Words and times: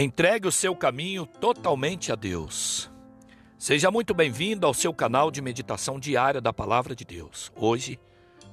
Entregue 0.00 0.46
o 0.46 0.52
seu 0.52 0.76
caminho 0.76 1.26
totalmente 1.26 2.12
a 2.12 2.14
Deus. 2.14 2.88
Seja 3.58 3.90
muito 3.90 4.14
bem-vindo 4.14 4.64
ao 4.64 4.72
seu 4.72 4.94
canal 4.94 5.28
de 5.28 5.42
meditação 5.42 5.98
diária 5.98 6.40
da 6.40 6.52
Palavra 6.52 6.94
de 6.94 7.04
Deus. 7.04 7.50
Hoje, 7.56 7.98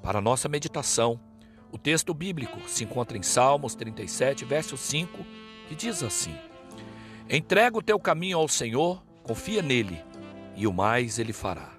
para 0.00 0.20
nossa 0.20 0.48
meditação, 0.48 1.18
o 1.72 1.76
texto 1.76 2.14
bíblico 2.14 2.60
se 2.68 2.84
encontra 2.84 3.18
em 3.18 3.24
Salmos 3.24 3.74
37, 3.74 4.44
verso 4.44 4.76
5, 4.76 5.26
que 5.68 5.74
diz 5.74 6.04
assim: 6.04 6.32
Entrega 7.28 7.76
o 7.76 7.82
teu 7.82 7.98
caminho 7.98 8.38
ao 8.38 8.46
Senhor, 8.46 9.04
confia 9.24 9.62
nele, 9.62 10.00
e 10.54 10.64
o 10.64 10.72
mais 10.72 11.18
ele 11.18 11.32
fará. 11.32 11.72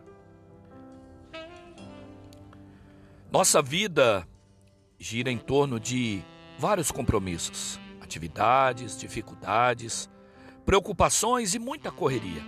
Nossa 3.31 3.61
vida 3.61 4.27
gira 4.99 5.31
em 5.31 5.37
torno 5.37 5.79
de 5.79 6.21
vários 6.59 6.91
compromissos 6.91 7.79
atividades, 8.13 8.95
dificuldades, 8.97 10.09
preocupações 10.65 11.55
e 11.55 11.59
muita 11.59 11.91
correria. 11.91 12.43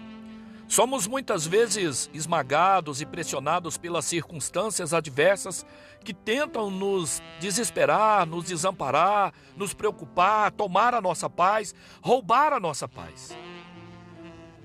Somos 0.67 1.05
muitas 1.05 1.45
vezes 1.45 2.09
esmagados 2.13 3.01
e 3.01 3.05
pressionados 3.05 3.77
pelas 3.77 4.05
circunstâncias 4.05 4.93
adversas 4.93 5.65
que 6.03 6.13
tentam 6.13 6.71
nos 6.71 7.21
desesperar, 7.39 8.25
nos 8.25 8.45
desamparar, 8.45 9.33
nos 9.55 9.73
preocupar, 9.73 10.51
tomar 10.51 10.93
a 10.93 11.01
nossa 11.01 11.29
paz, 11.29 11.73
roubar 12.01 12.53
a 12.53 12.59
nossa 12.59 12.87
paz. 12.87 13.35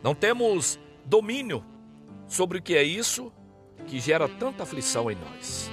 Não 0.02 0.14
temos 0.14 0.78
domínio 1.04 1.64
sobre 2.26 2.58
o 2.58 2.62
que 2.62 2.74
é 2.74 2.82
isso 2.82 3.32
que 3.86 4.00
gera 4.00 4.28
tanta 4.28 4.62
aflição 4.62 5.10
em 5.10 5.16
nós. 5.16 5.70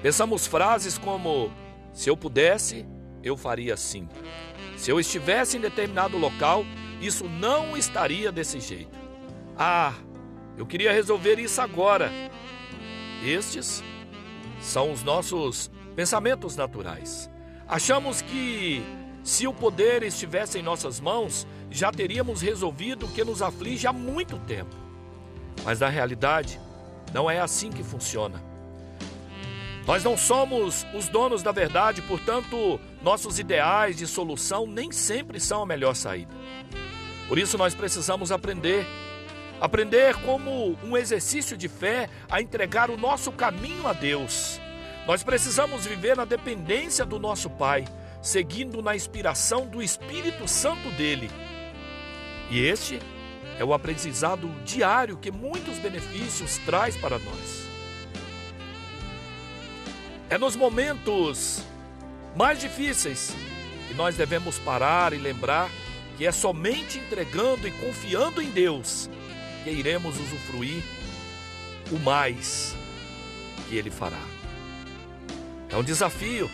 Pensamos 0.00 0.46
frases 0.46 0.96
como: 0.96 1.50
se 1.92 2.08
eu 2.08 2.16
pudesse, 2.16 2.86
eu 3.22 3.36
faria 3.36 3.74
assim. 3.74 4.08
Se 4.76 4.90
eu 4.90 4.98
estivesse 4.98 5.56
em 5.56 5.60
determinado 5.60 6.16
local, 6.16 6.64
isso 7.00 7.28
não 7.28 7.76
estaria 7.76 8.30
desse 8.32 8.60
jeito. 8.60 8.98
Ah, 9.56 9.94
eu 10.56 10.66
queria 10.66 10.92
resolver 10.92 11.38
isso 11.38 11.60
agora. 11.60 12.10
Estes 13.24 13.82
são 14.60 14.92
os 14.92 15.02
nossos 15.02 15.70
pensamentos 15.94 16.56
naturais. 16.56 17.30
Achamos 17.68 18.22
que 18.22 18.82
se 19.22 19.46
o 19.46 19.52
poder 19.52 20.02
estivesse 20.02 20.58
em 20.58 20.62
nossas 20.62 20.98
mãos, 20.98 21.46
já 21.70 21.92
teríamos 21.92 22.40
resolvido 22.40 23.06
o 23.06 23.08
que 23.10 23.22
nos 23.22 23.42
aflige 23.42 23.86
há 23.86 23.92
muito 23.92 24.38
tempo. 24.40 24.74
Mas 25.64 25.80
na 25.80 25.88
realidade, 25.88 26.58
não 27.12 27.30
é 27.30 27.38
assim 27.38 27.70
que 27.70 27.82
funciona. 27.82 28.49
Nós 29.90 30.04
não 30.04 30.16
somos 30.16 30.86
os 30.94 31.08
donos 31.08 31.42
da 31.42 31.50
verdade, 31.50 32.00
portanto, 32.02 32.78
nossos 33.02 33.40
ideais 33.40 33.96
de 33.96 34.06
solução 34.06 34.64
nem 34.64 34.92
sempre 34.92 35.40
são 35.40 35.64
a 35.64 35.66
melhor 35.66 35.96
saída. 35.96 36.32
Por 37.26 37.36
isso, 37.36 37.58
nós 37.58 37.74
precisamos 37.74 38.30
aprender. 38.30 38.86
Aprender 39.60 40.14
como 40.24 40.78
um 40.84 40.96
exercício 40.96 41.56
de 41.56 41.68
fé 41.68 42.08
a 42.30 42.40
entregar 42.40 42.88
o 42.88 42.96
nosso 42.96 43.32
caminho 43.32 43.84
a 43.88 43.92
Deus. 43.92 44.60
Nós 45.08 45.24
precisamos 45.24 45.84
viver 45.84 46.16
na 46.16 46.24
dependência 46.24 47.04
do 47.04 47.18
nosso 47.18 47.50
Pai, 47.50 47.84
seguindo 48.22 48.80
na 48.80 48.94
inspiração 48.94 49.66
do 49.66 49.82
Espírito 49.82 50.46
Santo 50.46 50.88
dele. 50.92 51.28
E 52.48 52.60
este 52.60 53.00
é 53.58 53.64
o 53.64 53.74
aprendizado 53.74 54.48
diário 54.64 55.16
que 55.16 55.32
muitos 55.32 55.80
benefícios 55.80 56.58
traz 56.58 56.96
para 56.96 57.18
nós. 57.18 57.69
É 60.30 60.38
nos 60.38 60.54
momentos 60.54 61.60
mais 62.36 62.60
difíceis 62.60 63.32
que 63.88 63.94
nós 63.94 64.14
devemos 64.14 64.60
parar 64.60 65.12
e 65.12 65.18
lembrar 65.18 65.68
que 66.16 66.24
é 66.24 66.30
somente 66.30 67.00
entregando 67.00 67.66
e 67.66 67.72
confiando 67.72 68.40
em 68.40 68.48
Deus 68.48 69.10
que 69.64 69.70
iremos 69.70 70.14
usufruir 70.20 70.84
o 71.90 71.98
mais 71.98 72.76
que 73.68 73.74
Ele 73.74 73.90
fará. 73.90 74.22
É 75.68 75.76
um 75.76 75.82
desafio 75.82 76.48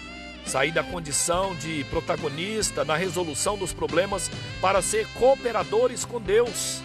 sair 0.46 0.72
da 0.72 0.82
condição 0.82 1.54
de 1.56 1.84
protagonista 1.90 2.82
na 2.82 2.96
resolução 2.96 3.58
dos 3.58 3.74
problemas 3.74 4.30
para 4.58 4.80
ser 4.80 5.06
cooperadores 5.08 6.02
com 6.02 6.18
Deus. 6.18 6.80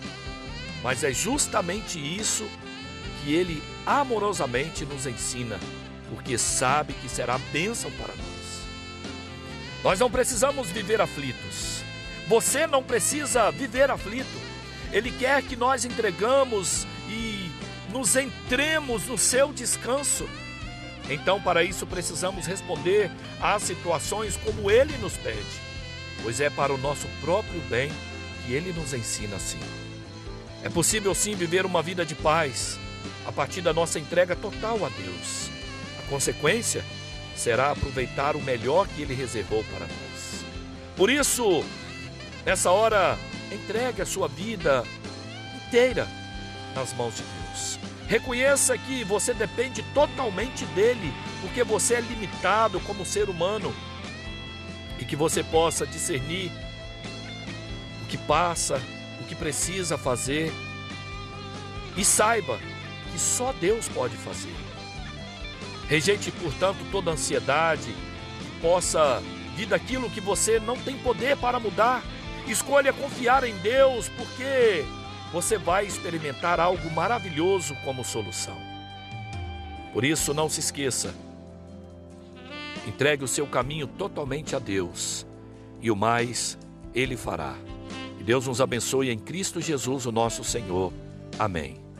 Mas 0.84 1.06
é 1.06 1.14
justamente 1.14 1.98
isso 1.98 2.46
que 3.24 3.34
Ele 3.34 3.64
amorosamente 3.86 4.86
nos 4.86 5.06
ensina 5.06 5.58
porque 6.12 6.38
sabe 6.38 6.94
que 6.94 7.08
será 7.08 7.38
bênção 7.54 7.90
para 7.92 8.14
nós. 8.14 8.62
Nós 9.82 10.00
não 10.00 10.12
precisamos 10.12 10.68
viver 10.68 11.00
aflitos. 11.00 11.84
Você 12.28 12.68
não 12.68 12.84
precisa 12.84 13.50
viver 13.50 13.90
aflito. 13.90 14.28
Ele 14.92 15.10
quer 15.10 15.42
que 15.42 15.56
nós 15.56 15.86
entregamos 15.86 16.86
e 17.08 17.50
nos 17.92 18.16
entremos 18.18 19.06
no 19.06 19.18
seu 19.18 19.54
descanso. 19.54 20.30
Então, 21.10 21.42
para 21.42 21.64
isso, 21.64 21.88
precisamos 21.88 22.46
responder 22.46 23.10
às 23.42 23.64
situações 23.64 24.38
como 24.38 24.70
ele 24.70 24.96
nos 24.98 25.16
pede, 25.18 25.62
pois 26.22 26.40
é 26.42 26.50
para 26.50 26.74
o 26.74 26.78
nosso 26.78 27.08
próprio 27.22 27.60
bem 27.62 27.92
que 28.46 28.54
ele 28.54 28.74
nos 28.74 28.94
ensina 28.94 29.38
assim. 29.38 29.60
É 30.62 30.70
possível 30.70 31.16
sim 31.16 31.36
viver 31.36 31.66
uma 31.66 31.82
vida 31.82 32.06
de 32.06 32.16
paz 32.16 32.78
a 33.26 33.32
partir 33.32 33.62
da 33.62 33.74
nossa 33.74 33.98
entrega 33.98 34.36
total 34.36 34.86
a 34.86 34.90
Deus 34.90 35.61
consequência 36.12 36.84
será 37.38 37.72
aproveitar 37.72 38.36
o 38.36 38.42
melhor 38.42 38.86
que 38.86 39.02
Ele 39.02 39.14
reservou 39.14 39.64
para 39.64 39.88
nós. 39.88 40.46
Por 40.98 41.10
isso, 41.10 41.64
nessa 42.46 42.70
hora, 42.70 43.18
entregue 43.50 44.02
a 44.02 44.06
sua 44.06 44.28
vida 44.28 44.84
inteira 45.56 46.06
nas 46.76 46.94
mãos 46.94 47.16
de 47.16 47.24
Deus. 47.24 47.80
Reconheça 48.10 48.78
que 48.78 49.06
você 49.06 49.34
depende 49.34 49.82
totalmente 49.94 50.66
dele, 50.66 51.14
porque 51.40 51.64
você 51.64 51.96
é 51.96 52.02
limitado 52.02 52.82
como 52.82 53.06
ser 53.06 53.30
humano 53.30 53.74
e 55.00 55.06
que 55.06 55.16
você 55.16 55.42
possa 55.42 55.88
discernir 55.88 56.52
o 58.04 58.06
que 58.08 58.18
passa, 58.18 58.82
o 59.22 59.24
que 59.24 59.34
precisa 59.34 59.98
fazer 59.98 60.52
e 61.96 62.04
saiba 62.04 62.60
que 63.14 63.20
só 63.20 63.54
Deus 63.54 63.88
pode 63.88 64.18
fazer. 64.18 64.71
Rejeite, 65.92 66.32
portanto, 66.32 66.78
toda 66.90 67.12
ansiedade 67.12 67.94
que 68.40 68.62
possa 68.62 69.22
vir 69.58 69.66
daquilo 69.66 70.10
que 70.10 70.22
você 70.22 70.58
não 70.58 70.78
tem 70.78 70.98
poder 70.98 71.36
para 71.36 71.60
mudar. 71.60 72.02
Escolha 72.48 72.94
confiar 72.94 73.44
em 73.44 73.54
Deus, 73.58 74.08
porque 74.08 74.86
você 75.34 75.58
vai 75.58 75.86
experimentar 75.86 76.62
algo 76.62 76.90
maravilhoso 76.92 77.76
como 77.84 78.06
solução. 78.06 78.56
Por 79.92 80.06
isso, 80.06 80.34
não 80.34 80.48
se 80.48 80.62
esqueça. 80.62 81.14
Entregue 82.88 83.26
o 83.26 83.28
seu 83.28 83.46
caminho 83.46 83.86
totalmente 83.86 84.56
a 84.56 84.60
Deus, 84.60 85.28
e 85.82 85.92
o 85.92 85.96
mais 85.96 86.58
Ele 86.96 87.18
fará. 87.18 87.54
E 88.18 88.24
Deus 88.24 88.48
nos 88.48 88.62
abençoe 88.62 89.10
em 89.10 89.20
Cristo 89.20 89.60
Jesus, 89.60 90.06
o 90.06 90.12
nosso 90.14 90.42
Senhor. 90.42 90.94
Amém. 91.38 91.91